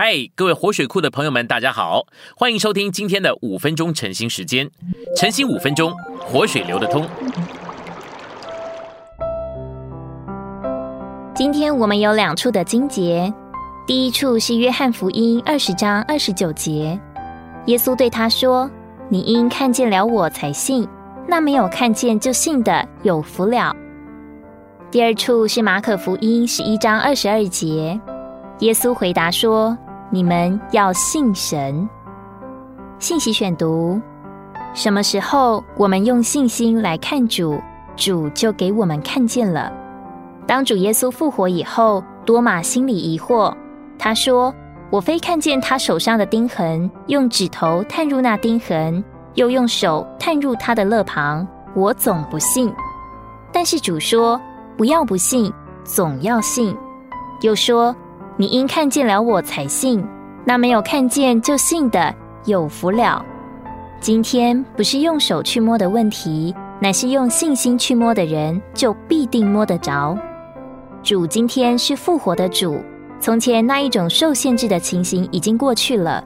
[0.00, 2.06] 嗨，各位活水库的朋友们，大家好，
[2.36, 4.70] 欢迎收听今天的五分钟晨兴时间。
[5.16, 7.04] 晨兴五分钟，活水流得通。
[11.34, 13.34] 今天我们有两处的经节，
[13.88, 16.96] 第一处是约翰福音二十章二十九节，
[17.66, 18.70] 耶稣对他说
[19.10, 20.86] ：“你因看见了我才信，
[21.26, 23.74] 那没有看见就信的有福了。”
[24.92, 28.00] 第二处是马可福音十一章二十二节，
[28.60, 29.76] 耶稣回答说。
[30.10, 31.88] 你们要信神。
[32.98, 34.00] 信息选读：
[34.74, 37.60] 什么时候我们用信心来看主，
[37.94, 39.72] 主就给我们看见了。
[40.46, 43.54] 当主耶稣复活以后，多马心里疑惑，
[43.98, 44.52] 他说
[44.90, 52.72] ：“我非看见他手上的钉痕，用指头探入那钉痕，又用手探入他的肋旁，我总不信。”
[53.52, 54.40] 但是主说
[54.78, 55.52] ：“不要不信，
[55.84, 56.74] 总要信。”
[57.42, 57.94] 又说。
[58.40, 60.00] 你因看见了我才信，
[60.44, 63.20] 那没有看见就信的有福了。
[64.00, 70.16] 今天不是用手去摸的问题，乃是用信心去摸的人就必定摸得着。
[71.02, 72.80] 主今天是复活的主，
[73.18, 76.22] 从前那一种受限制的情形已经过去了。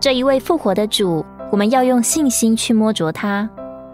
[0.00, 3.46] 这一位复活的主，我们要用信心去摸着他。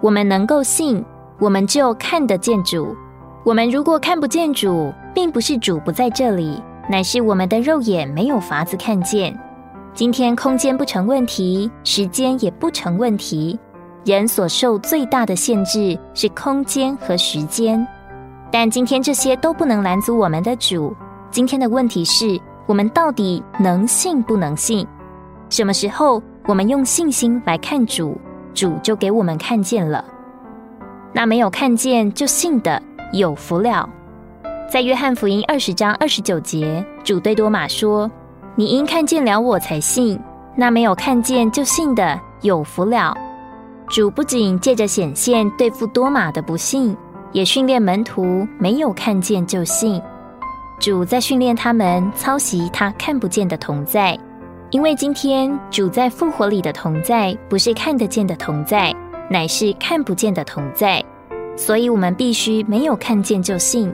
[0.00, 1.04] 我们能够信，
[1.38, 2.96] 我们就看得见主。
[3.44, 6.62] 我们如果看不见主，并不是主不在这里。
[6.90, 9.38] 乃是我们的肉眼没有法子看见。
[9.94, 13.56] 今天空间不成问题，时间也不成问题。
[14.04, 17.86] 人所受最大的限制是空间和时间，
[18.50, 20.92] 但今天这些都不能拦阻我们的主。
[21.30, 24.84] 今天的问题是我们到底能信不能信？
[25.48, 28.20] 什么时候我们用信心来看主，
[28.52, 30.04] 主就给我们看见了。
[31.12, 33.88] 那没有看见就信的，有福了。
[34.70, 38.08] 在约翰福音二十章二十九节，主对多马说
[38.54, 40.16] ：“你因看见了我才信，
[40.54, 43.12] 那没有看见就信的有福了。”
[43.90, 46.96] 主不仅借着显现对付多马的不信，
[47.32, 50.00] 也训练门徒没有看见就信。
[50.78, 54.16] 主在训练他们操袭他看不见的同在，
[54.70, 58.94] 因为今天主在复活里的同在不是看得见的同在，
[59.28, 61.04] 乃是看不见的同在，
[61.56, 63.92] 所以我们必须没有看见就信。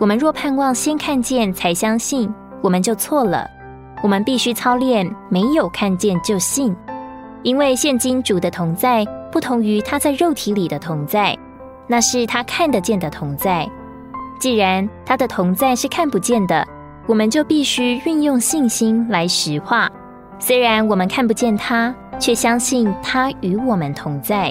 [0.00, 3.46] 我们若盼望先看见才相信，我们就错了。
[4.02, 6.74] 我们必须操练，没有看见就信，
[7.42, 11.36] 因为现今主的同在不同于他在肉体里的同在，
[11.86, 13.68] 那是他看得见的同在。
[14.38, 16.66] 既然他的同在是看不见的，
[17.06, 19.86] 我们就必须运用信心来实化。
[20.38, 24.50] 虽然我们看不见他，却相信他与我们同在。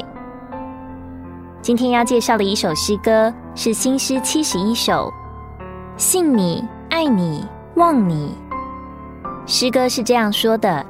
[1.60, 5.12] 今天要介绍的一首诗歌是新诗七十一首。
[6.00, 7.44] 信你，爱你，
[7.76, 8.34] 望你。
[9.46, 10.86] 诗歌是这样说的：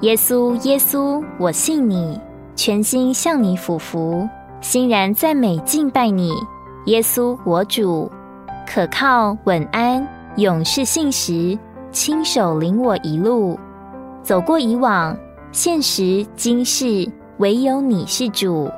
[0.00, 2.20] 耶稣，耶稣，我信你，
[2.56, 4.28] 全心向你俯伏，
[4.60, 6.32] 欣然赞美敬拜你。
[6.86, 8.10] 耶稣，我主，
[8.66, 11.56] 可靠稳安，永世信实，
[11.92, 13.56] 亲手领我一路，
[14.24, 15.16] 走过以往，
[15.52, 18.68] 现实今世，唯有你是主。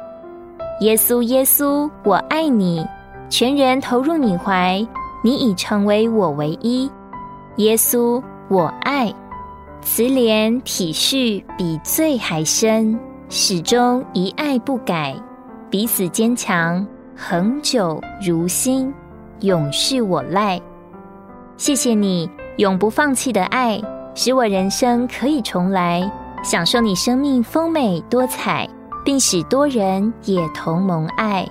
[0.80, 2.86] 耶稣，耶稣，我爱你，
[3.30, 4.86] 全人投入你怀。
[5.26, 6.88] 你已成为我唯一，
[7.56, 9.12] 耶稣，我爱，
[9.82, 12.96] 慈怜体恤比罪还深，
[13.28, 15.16] 始终一爱不改，
[15.68, 18.94] 彼此坚强，恒久如新，
[19.40, 20.62] 永是我赖。
[21.56, 23.82] 谢谢你永不放弃的爱，
[24.14, 26.08] 使我人生可以重来，
[26.44, 28.64] 享受你生命丰美多彩，
[29.04, 31.44] 并使多人也同蒙爱。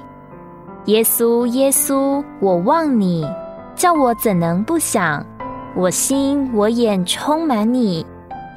[0.86, 3.28] 耶稣，耶稣，我望你。
[3.76, 5.26] 叫我怎能不想？
[5.76, 8.06] 我心我眼充满你，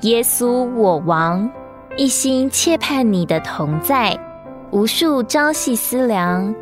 [0.02, 1.50] 耶稣我王，
[1.96, 4.16] 一心切盼你的同在，
[4.70, 6.54] 无数朝夕思量，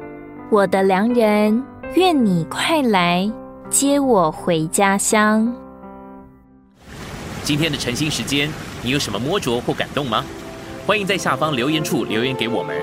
[0.51, 1.63] 我的良人，
[1.95, 3.31] 愿你快来
[3.69, 5.55] 接我回家乡。
[7.43, 8.51] 今天的晨兴时间，
[8.83, 10.25] 你有什么摸着或感动吗？
[10.87, 12.75] 欢迎在下方留言处留言给我们。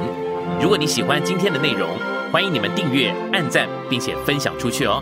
[0.61, 1.89] 如果你喜欢今天的内容，
[2.31, 5.01] 欢迎你们订阅、按赞，并且分享出去哦。